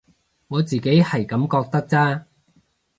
[0.47, 2.25] 我自己係噉覺得咋